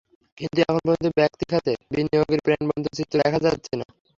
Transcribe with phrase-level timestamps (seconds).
[0.37, 3.85] কিন্তু এখন পর্যন্ত ব্যক্তি খাতের বিনিয়োগের প্রাণবন্ত চিত্র দেখা যাচ্ছে না।